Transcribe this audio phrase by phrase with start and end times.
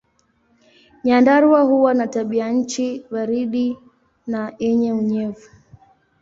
[1.03, 3.77] Nyandarua huwa na tabianchi baridi
[4.27, 5.49] na yenye unyevu.